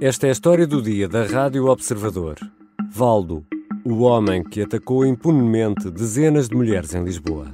[0.00, 2.36] Esta é a história do dia da Rádio Observador.
[2.88, 3.44] Valdo,
[3.84, 7.46] o homem que atacou impunemente dezenas de mulheres em Lisboa.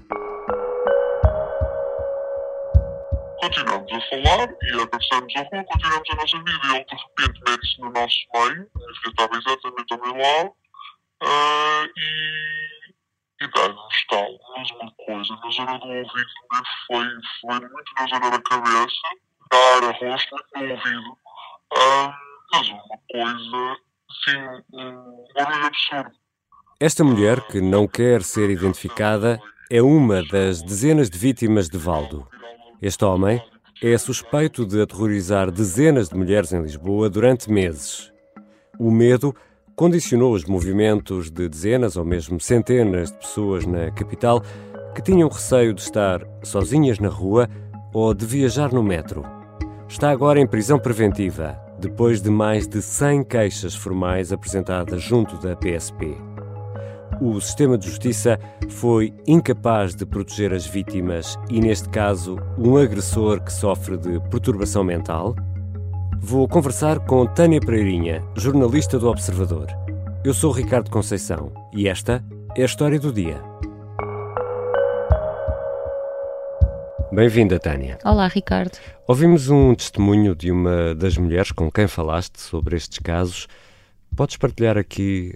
[3.41, 7.80] Continuamos a falar e atravessamos a rua, continuamos a nossa vida ele de repente mete-se
[7.80, 10.49] no nosso meio, filha estava exatamente ao meu lado,
[11.22, 16.30] uh, e, e dá-lhe um mas uma coisa, na zona do ouvido,
[16.87, 17.06] foi,
[17.41, 19.09] foi muito na zona da cabeça,
[19.51, 21.11] dar a rosto, muito no ouvido,
[21.73, 23.77] uh, mas uma coisa,
[24.25, 26.11] sim, um barulho absurdo.
[26.80, 32.27] Esta mulher, que não quer ser identificada, é uma das dezenas de vítimas de Valdo.
[32.83, 33.43] Este homem
[33.83, 38.12] é suspeito de aterrorizar dezenas de mulheres em Lisboa durante meses.
[38.79, 39.34] O medo
[39.77, 44.42] condicionou os movimentos de dezenas ou mesmo centenas de pessoas na capital
[44.95, 47.48] que tinham receio de estar sozinhas na rua
[47.92, 49.25] ou de viajar no metro.
[49.89, 55.56] Está agora em prisão preventiva, depois de mais de 100 queixas formais apresentadas junto da
[55.56, 56.16] PSP.
[57.20, 63.41] O sistema de justiça foi incapaz de proteger as vítimas e, neste caso, um agressor
[63.41, 65.36] que sofre de perturbação mental?
[66.20, 69.69] Vou conversar com Tânia Pereirinha, jornalista do Observador.
[70.25, 72.25] Eu sou Ricardo Conceição e esta
[72.56, 73.53] é a história do dia.
[77.15, 77.97] Bem-vinda, Tânia.
[78.05, 78.77] Olá, Ricardo.
[79.07, 83.47] Ouvimos um testemunho de uma das mulheres com quem falaste sobre estes casos.
[84.17, 85.33] Podes partilhar aqui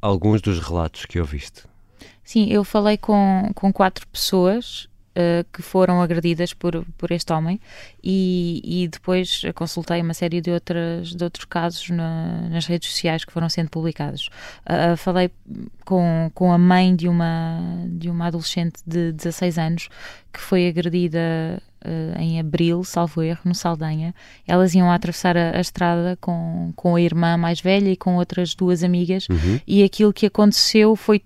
[0.00, 1.64] alguns dos relatos que ouviste?
[2.24, 7.60] Sim, eu falei com, com quatro pessoas uh, que foram agredidas por, por este homem
[8.02, 13.24] e, e depois consultei uma série de, outras, de outros casos na, nas redes sociais
[13.24, 14.28] que foram sendo publicados.
[14.64, 15.30] Uh, falei
[15.84, 19.88] com, com a mãe de uma, de uma adolescente de 16 anos
[20.32, 24.14] que foi agredida uh, em abril, salvo erro, no Saldanha.
[24.46, 28.54] Elas iam atravessar a, a, estrada com, com a irmã mais velha e com outras
[28.54, 29.60] duas amigas, uhum.
[29.66, 31.22] e aquilo que aconteceu foi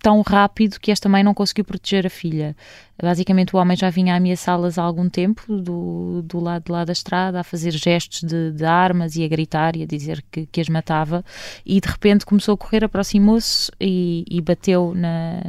[0.00, 2.56] tão rápido que esta mãe não conseguiu proteger a filha.
[3.00, 6.84] Basicamente, o homem já vinha a ameaçá-las há algum tempo, do, do lado de lá
[6.84, 10.46] da estrada, a fazer gestos de, de armas e a gritar e a dizer que,
[10.46, 11.24] que as matava.
[11.64, 15.40] E de repente começou a correr, aproximou-se e, e, bateu na,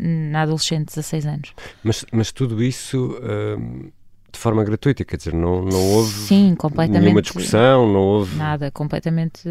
[0.00, 1.54] na adolescente de 16 anos.
[1.84, 3.16] Mas, mas tudo isso.
[3.22, 3.90] Hum,
[4.32, 6.56] de forma gratuita, quer dizer, não, não houve Sim,
[6.88, 8.36] nenhuma discussão, não houve...
[8.36, 9.48] Nada, completamente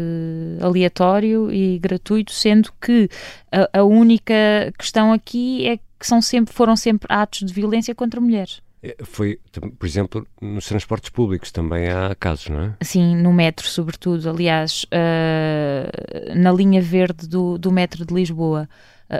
[0.60, 3.08] aleatório e gratuito, sendo que
[3.50, 4.34] a, a única
[4.76, 8.60] questão aqui é que são sempre, foram sempre atos de violência contra mulheres.
[8.82, 9.38] É, foi,
[9.78, 12.74] por exemplo, nos transportes públicos também há casos, não é?
[12.82, 14.28] Sim, no metro, sobretudo.
[14.28, 18.68] Aliás, uh, na linha verde do, do metro de Lisboa,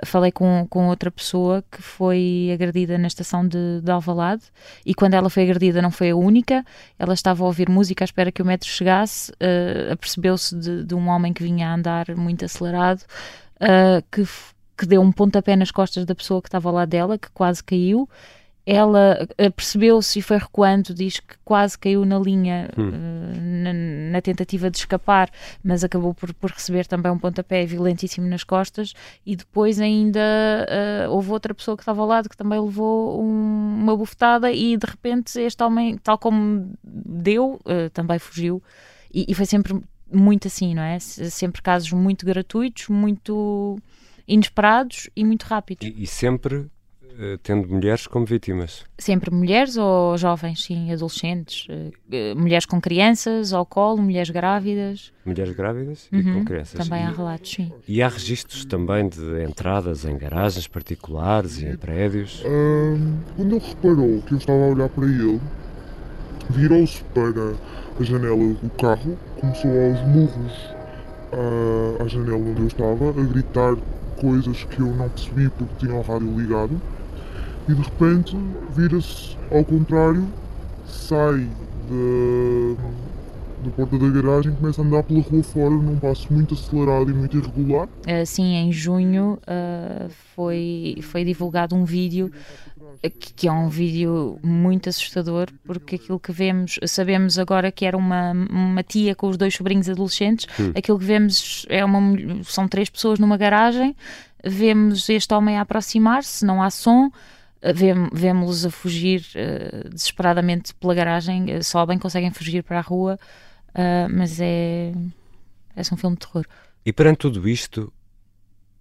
[0.04, 4.42] falei com, com outra pessoa que foi agredida na estação de, de Alvalade
[4.86, 6.64] e quando ela foi agredida não foi a única.
[6.98, 10.94] Ela estava a ouvir música à espera que o metro chegasse, uh, apercebeu-se de, de,
[10.94, 13.02] um homem que vinha a andar muito acelerado,
[14.10, 14.24] que,
[14.76, 18.08] que deu um pontapé nas costas da pessoa que estava lá dela, que quase caiu
[18.64, 22.88] ela eh, percebeu-se e foi recuando, diz que quase caiu na linha hum.
[22.88, 25.30] uh, na, na, tentativa de escapar,
[25.64, 28.94] mas acabou por, por, receber também um pontapé violentíssimo nas costas
[29.26, 30.20] e depois ainda
[31.08, 34.76] uh, houve outra pessoa que estava ao lado que também levou um, uma bufetada e
[34.76, 38.62] de repente este homem, tal como deu, uh, também fugiu
[39.12, 39.80] e, e foi sempre
[40.10, 40.98] muito assim, não é?
[41.00, 43.78] Sempre casos muito gratuitos, muito
[44.26, 45.86] inesperados e muito rápidos.
[45.86, 46.66] E, e sempre eh,
[47.42, 48.84] tendo mulheres como vítimas?
[48.98, 55.12] Sempre mulheres ou jovens, sim, adolescentes, uh, mulheres com crianças ao colo, mulheres grávidas.
[55.24, 56.88] Mulheres grávidas uhum, e com uhum, crianças.
[56.88, 57.72] Também há relatos, sim.
[57.86, 62.42] E há registros também de entradas em garagens particulares e em prédios?
[63.36, 65.40] quando ele reparou que eu estava a olhar para ele,
[66.50, 67.54] virou-se para
[67.98, 70.52] a janela do carro, começou aos murros
[71.32, 73.76] uh, à janela onde eu estava, a gritar
[74.20, 76.80] coisas que eu não percebi porque tinha o rádio ligado
[77.68, 78.36] e de repente
[78.70, 80.26] vira-se ao contrário,
[80.86, 81.48] sai
[81.88, 82.82] da,
[83.64, 87.10] da porta da garagem e começa a andar pela rua fora num passo muito acelerado
[87.10, 87.86] e muito irregular.
[87.86, 92.30] Uh, sim, em junho uh, foi, foi divulgado um vídeo
[93.10, 98.32] que é um vídeo muito assustador, porque aquilo que vemos, sabemos agora que era uma,
[98.32, 100.72] uma tia com os dois sobrinhos adolescentes, hum.
[100.76, 102.00] aquilo que vemos é uma,
[102.44, 103.96] são três pessoas numa garagem,
[104.44, 107.10] vemos este homem a aproximar-se, não há som,
[108.12, 113.18] vemos-los a fugir uh, desesperadamente pela garagem, uh, sobem, conseguem fugir para a rua,
[113.68, 114.92] uh, mas é,
[115.76, 116.44] é um filme de terror.
[116.84, 117.92] E perante tudo isto,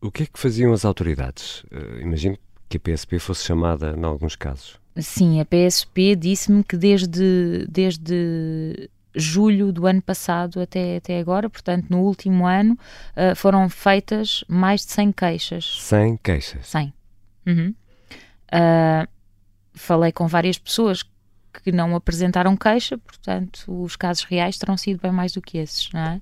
[0.02, 1.64] o que é que faziam as autoridades?
[2.02, 2.38] imagino
[2.68, 4.80] que a PSP fosse chamada em alguns casos.
[4.98, 11.88] Sim, a PSP disse-me que desde, desde julho do ano passado até, até agora, portanto,
[11.90, 12.78] no último ano,
[13.36, 15.78] foram feitas mais de 100 queixas.
[15.82, 16.68] 100 queixas?
[16.68, 16.94] 100.
[17.46, 17.76] Uhum.
[18.54, 19.08] Uh,
[19.74, 21.04] falei com várias pessoas
[21.64, 25.92] que não apresentaram queixa, portanto, os casos reais terão sido bem mais do que esses,
[25.92, 26.22] não é?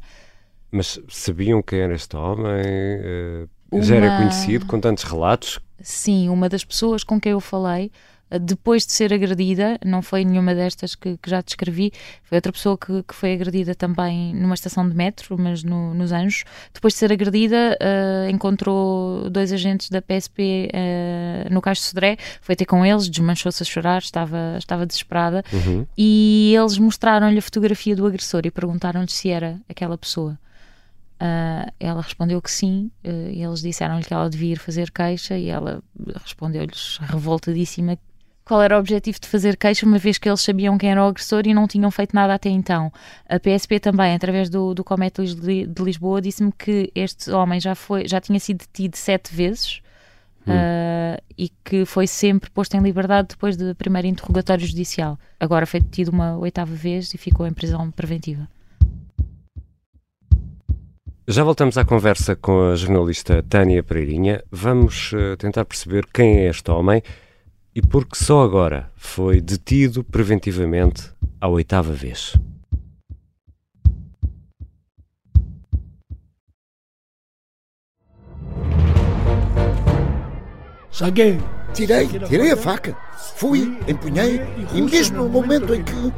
[0.71, 2.45] Mas sabiam quem era este homem?
[2.45, 3.83] Uh, uma...
[3.83, 5.59] Já era conhecido com tantos relatos?
[5.81, 7.91] Sim, uma das pessoas com quem eu falei
[8.37, 11.91] depois de ser agredida, não foi nenhuma destas que, que já descrevi,
[12.23, 16.11] foi outra pessoa que, que, foi agredida também numa estação de metro, mas no, nos
[16.11, 16.43] Anjos.
[16.73, 21.85] Depois de ser agredida, uh, encontrou dois agentes da PSP uh, eh, no Cais de
[21.85, 25.87] Sodré, foi ter com eles, desmanchou-se a chorar, estava, estava desesperada, uhum.
[25.97, 30.37] e eles mostraram-lhe a fotografia do agressor e perguntaram-lhe se era aquela pessoa.
[31.21, 35.37] Uh, ela respondeu que sim, uh, e eles disseram-lhe que ela devia ir fazer queixa,
[35.37, 35.83] e ela
[36.23, 37.97] respondeu-lhes revoltadíssima
[38.49, 41.07] qual era o objetivo de fazer queixa, uma vez que eles sabiam quem era o
[41.07, 42.91] agressor e não tinham feito nada até então.
[43.29, 48.07] A PSP também, através do, do Comete de Lisboa, disse-me que este homem já, foi,
[48.07, 49.81] já tinha sido detido sete vezes
[50.47, 50.51] hum.
[50.51, 55.19] uh, e que foi sempre posto em liberdade depois do primeiro interrogatório judicial.
[55.39, 58.47] Agora foi detido uma oitava vez e ficou em prisão preventiva.
[61.27, 64.43] Já voltamos à conversa com a jornalista Tânia Pereirinha.
[64.51, 67.03] Vamos uh, tentar perceber quem é este homem
[67.79, 72.35] e porque só agora foi detido preventivamente à oitava vez.
[80.91, 81.39] Saguei.
[81.73, 82.97] Tirei, tirei a faca.
[83.35, 84.41] Fui, empunhei
[84.73, 86.13] e mesmo no momento em que.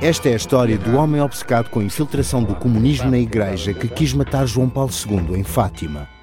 [0.00, 3.88] Esta é a história do homem obcecado com a infiltração do comunismo na igreja que
[3.88, 6.13] quis matar João Paulo II em Fátima.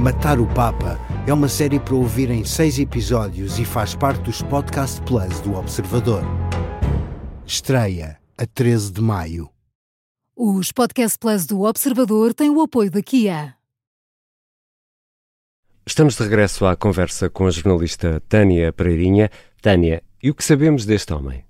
[0.00, 0.98] Matar o Papa
[1.28, 5.54] é uma série para ouvir em seis episódios e faz parte dos Podcast Plus do
[5.54, 6.22] Observador.
[7.46, 9.50] Estreia a 13 de maio.
[10.34, 13.54] Os Podcast Plus do Observador têm o apoio da Kia.
[15.86, 19.30] Estamos de regresso à conversa com a jornalista Tânia Pereirinha.
[19.60, 21.44] Tânia, e o que sabemos deste homem?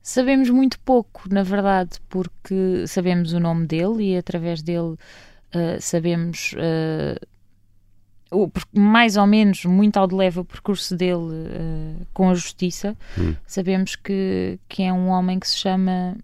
[0.00, 4.94] Sabemos muito pouco, na verdade, porque sabemos o nome dele e através dele
[5.54, 7.33] uh, sabemos uh,
[8.72, 12.96] mais ou menos muito ao de leve o percurso dele uh, com a justiça.
[13.18, 13.34] Hum.
[13.46, 16.16] Sabemos que, que é um homem que se chama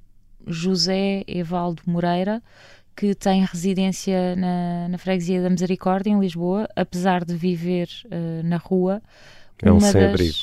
[0.46, 2.42] José Evaldo Moreira,
[2.96, 8.56] que tem residência na, na Freguesia da Misericórdia, em Lisboa, apesar de viver uh, na
[8.56, 9.02] rua.
[9.62, 10.36] É um sem-abrigo.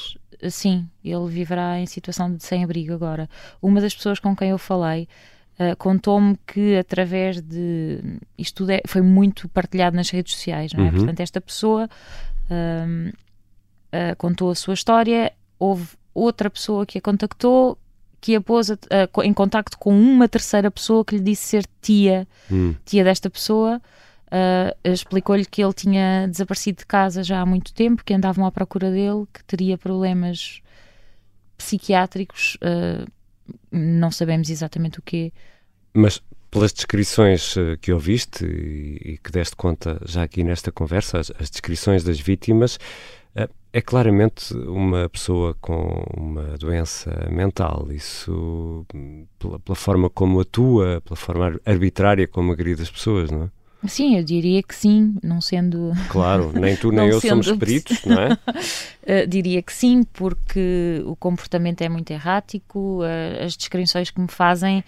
[0.50, 3.28] Sim, ele viverá em situação de sem-abrigo agora.
[3.62, 5.08] Uma das pessoas com quem eu falei
[5.59, 10.83] Uh, contou-me que através de isto tudo é, foi muito partilhado nas redes sociais, não
[10.86, 10.89] é?
[10.89, 10.98] Uhum.
[10.98, 11.89] Portanto, esta pessoa
[12.51, 17.75] uh, uh, contou a sua história, houve outra pessoa que a contactou,
[18.21, 18.69] que a pôs
[19.24, 22.75] em contacto com uma terceira pessoa que lhe disse ser tia, uhum.
[22.86, 23.81] tia desta pessoa.
[24.83, 28.92] explicou-lhe que ele tinha desaparecido de casa já há muito tempo, que andavam à procura
[28.92, 30.62] dele, que teria problemas
[31.57, 32.57] psiquiátricos
[33.72, 35.34] não sabemos exatamente o que
[35.94, 41.32] Mas pelas descrições eh, que ouviste e, que deste conta já aqui nesta conversa, as,
[41.40, 42.80] as descrições das vítimas,
[43.36, 47.88] eh, é claramente uma pessoa com uma doença mental.
[47.92, 48.86] Isso,
[49.38, 53.56] pela, pela, forma como atua, pela forma arbitrária como agride as pessoas, não é?
[53.88, 55.92] Sim, eu diria que sim, não sendo.
[56.10, 58.34] Claro, nem tu nem eu somos peritos, não é?
[58.34, 64.28] uh, diria que sim, porque o comportamento é muito errático, uh, as descrições que me
[64.28, 64.84] fazem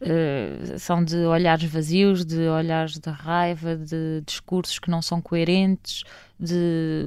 [0.00, 6.02] uh, são de olhares vazios, de olhares de raiva, de discursos que não são coerentes,
[6.38, 7.06] de,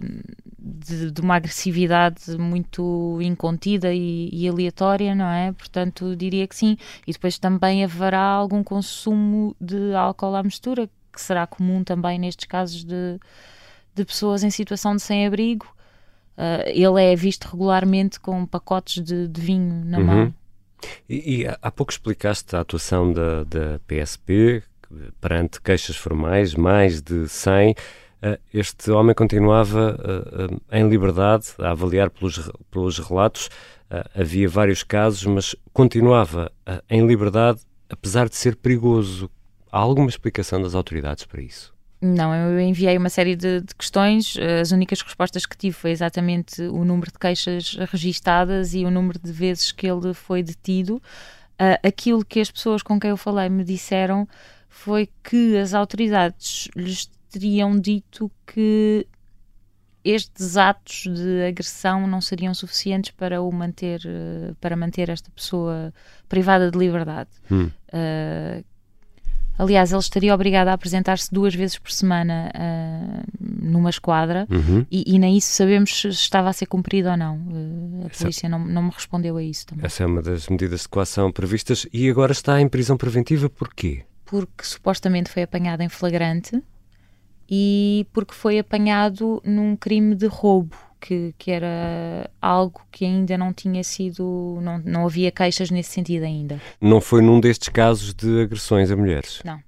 [0.58, 5.51] de, de uma agressividade muito incontida e, e, aleatória, não é?
[5.51, 6.77] Portanto, diria que sim.
[7.06, 12.45] E depois também haverá algum consumo de álcool à mistura que será comum também nestes
[12.45, 13.19] casos de,
[13.93, 15.65] de pessoas em situação de sem-abrigo.
[16.38, 20.05] Uh, ele é visto regularmente com pacotes de, de vinho na uhum.
[20.05, 20.34] mão.
[21.10, 24.62] E, e, há pouco explicaste a atuação da, da PSP
[25.22, 27.72] perante queixas formais, mais de 100.
[27.72, 27.75] Uh,
[28.22, 33.50] ah, este homem continuava uh, em liberdade a avaliar pelos, pelos relatos.
[34.13, 36.51] havia vários casos, mas continuava
[36.89, 39.29] em liberdade apesar de ser perigoso.
[39.75, 41.75] Há alguma explicação das autoridades para isso?
[42.01, 44.38] Não, eu enviei uma série de, de, questões.
[44.62, 49.20] As únicas respostas que tive foi exatamente o número de queixas registadas e o número
[49.20, 50.96] de vezes que ele foi detido.
[51.60, 54.25] Uh, aquilo que as pessoas com quem eu falei me disseram
[54.70, 59.05] foi que as autoridades lhes teriam dito que
[60.05, 65.94] estes atos de agressão não seriam suficientes para o manter, uh, para manter esta pessoa
[66.29, 67.29] privada de liberdade.
[67.51, 67.70] Hum.
[67.89, 68.63] Uh,
[69.57, 74.85] Aliás, ele estaria obrigado a apresentar-se duas vezes por semana uh, numa esquadra uhum.
[74.91, 77.38] e, e, nem isso sabemos se estava a ser cumprido ou não.
[77.38, 78.24] Uh, a Essa...
[78.24, 79.85] polícia não, não me respondeu a isso também.
[79.85, 84.03] Essa é uma das medidas de coação previstas e agora está em prisão preventiva porquê?
[84.25, 86.62] Porque supostamente foi apanhado em flagrante
[87.50, 93.53] e porque foi apanhado num crime de roubo que, que era algo que ainda não
[93.53, 96.59] tinha sido, não, não havia queixas nesse sentido ainda.
[96.81, 99.39] Não foi num destes casos de agressões a mulheres?
[99.45, 99.62] Não,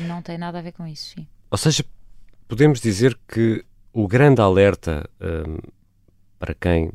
[0.00, 1.26] não tem nada a ver com isso, sim.
[1.50, 1.82] Ou seja,
[2.46, 5.56] podemos dizer que o grande alerta hum,
[6.38, 6.92] para quem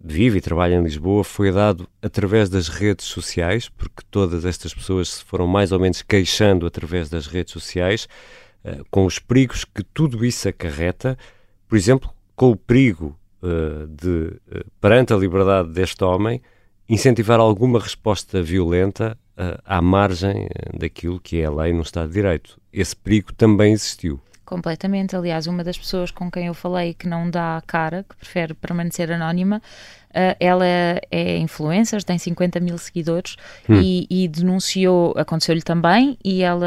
[0.00, 5.14] vive e trabalha em Lisboa foi dado através das redes sociais, porque todas estas pessoas
[5.14, 8.06] se foram mais ou menos queixando através das redes sociais,
[8.64, 11.18] uh, com os perigos que tudo isso acarreta,
[11.68, 16.40] por exemplo, com o perigo uh, de, uh, perante a liberdade deste homem,
[16.88, 22.14] incentivar alguma resposta violenta uh, à margem daquilo que é a lei no Estado de
[22.14, 22.60] Direito.
[22.72, 24.20] Esse perigo também existiu.
[24.44, 25.14] Completamente.
[25.14, 28.52] Aliás, uma das pessoas com quem eu falei que não dá a cara, que prefere
[28.52, 29.62] permanecer anónima,
[30.40, 33.36] ela é influencer, tem 50 mil seguidores
[33.68, 33.80] hum.
[33.80, 36.66] e, e, denunciou, aconteceu-lhe também, e ela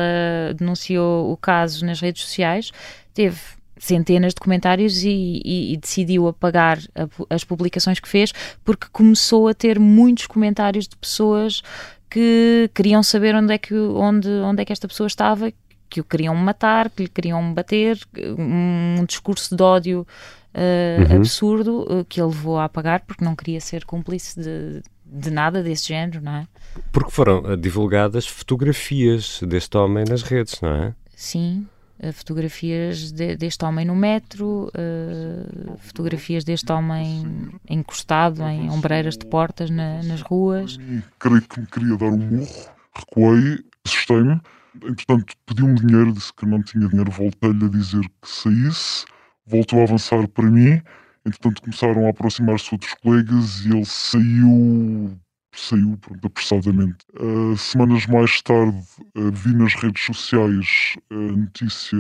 [0.56, 2.72] denunciou o caso nas redes sociais.
[3.14, 3.38] Teve
[3.78, 9.48] centenas de comentários e, e, e decidiu apagar a, as publicações que fez porque começou
[9.48, 11.62] a ter muitos comentários de pessoas
[12.10, 15.52] que queriam saber onde é que, onde, onde é que esta pessoa estava,
[15.90, 18.00] que o queriam matar, que lhe queriam bater,
[18.38, 20.06] um discurso de ódio
[20.54, 21.18] uh, uhum.
[21.18, 25.62] absurdo uh, que ele levou a apagar porque não queria ser cúmplice de, de nada
[25.62, 26.48] desse género, não é?
[26.92, 30.94] Porque foram eh, divulgadas fotografias deste homem nas redes, não é?
[31.16, 31.73] Sim, eh,
[32.14, 39.70] fotografias de, deste homem no metro, uh, fotografias deste homem encostado em ombreiras de portas
[39.70, 40.78] na, nas ruas.
[41.20, 44.42] Creio que me queria dar um murro, recuei, assustei-me.
[44.84, 49.06] Entretanto, pediu-me dinheiro, disse que não tinha dinheiro, voltei-lhe a dizer que saísse,
[49.46, 50.82] voltou a avançar para mim.
[51.26, 55.18] Entretanto, começaram a aproximar-se outros colegas e ele saiu
[55.60, 56.98] saiu pronto, apressadamente.
[57.20, 58.78] Uh, semanas mais tarde
[59.16, 61.98] uh, vi nas redes sociais a notícia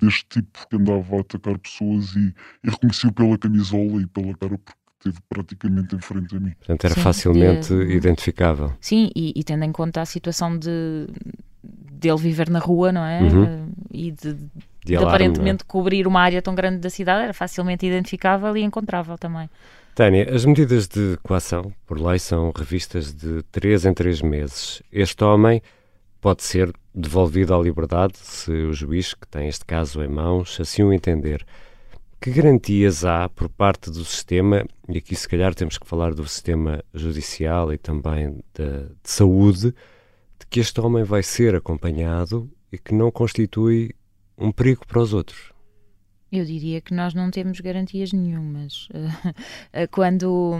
[0.00, 4.58] deste tipo que andava a atacar pessoas e, e reconheci-o pela camisola e pela cara
[4.58, 6.52] porque esteve praticamente em frente a mim.
[6.58, 8.72] Portanto, era Sim, facilmente identificável.
[8.80, 11.08] Sim, e, e, tendo em conta a situação de
[11.62, 13.22] dele viver na rua, não é?
[13.22, 13.44] Uhum.
[13.44, 14.36] Uh, e de,
[14.84, 15.66] de, de alarme, aparentemente é?
[15.66, 19.48] cobrir uma área tão grande da cidade, era facilmente identificável e encontrável também.
[19.94, 24.82] Tânia, as medidas de coação, por lei, são revistas de três em três meses.
[24.90, 25.60] Este homem
[26.18, 30.82] pode ser devolvido à liberdade se o juiz, que tem este caso em mãos, assim
[30.82, 31.44] o entender.
[32.18, 36.26] Que garantias há por parte do sistema, e aqui se calhar temos que falar do
[36.26, 39.74] sistema judicial e também de, de saúde,
[40.38, 43.90] de que este homem vai ser acompanhado e que não constitui
[44.42, 45.52] um perigo para os outros?
[46.32, 48.88] Eu diria que nós não temos garantias nenhumas.
[49.74, 50.58] Eh, quando,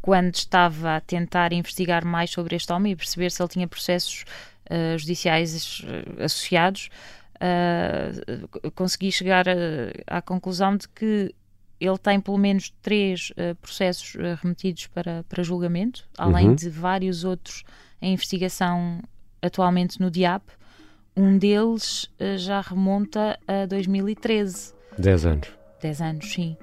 [0.00, 4.24] quando estava a tentar investigar mais sobre este homem e perceber se ele tinha processos
[4.70, 6.90] uh, judiciais eh, associados,
[7.36, 11.34] uh, consegui chegar a, à conclusão de que
[11.80, 16.54] ele tem pelo menos três uh, processos remetidos para, para julgamento, além uhum.
[16.54, 17.64] de vários outros
[18.00, 19.02] em investigação
[19.42, 20.42] atualmente no DIAP.
[21.20, 22.08] Um deles
[22.38, 24.72] já remonta a 2013.
[24.98, 25.48] 10 anos.
[25.82, 26.56] 10 anos, sim.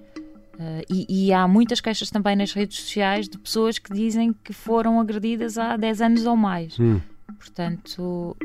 [0.56, 4.52] Uh, e, e, há muitas queixas também nas redes sociais de pessoas que dizem que
[4.52, 6.80] foram agredidas há 10 anos ou mais.
[6.80, 7.00] Hum.
[7.38, 8.36] Portanto,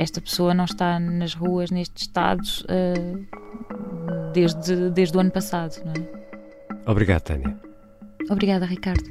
[0.00, 5.82] esta pessoa não está nas ruas neste estado uh, desde, desde o ano passado.
[5.84, 6.90] Não é?
[6.90, 7.60] Obrigado, Tânia.
[8.30, 9.04] Obrigada, Ricardo.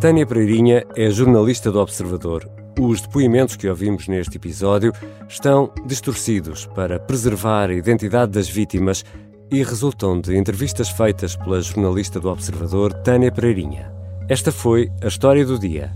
[0.00, 2.48] Tânia Pereirinha é jornalista do Observador
[2.78, 4.92] os depoimentos que ouvimos neste episódio
[5.28, 9.04] estão distorcidos para preservar a identidade das vítimas
[9.50, 13.92] e resultam de entrevistas feitas pela jornalista do Observador, Tânia Pereirinha.
[14.28, 15.90] Esta foi a história do dia.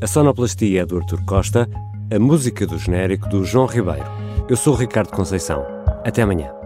[0.00, 1.68] A sonoplastia é do Artur Costa,
[2.14, 4.06] a música do genérico do João Ribeiro.
[4.48, 5.64] Eu sou o Ricardo Conceição.
[6.04, 6.57] Até amanhã.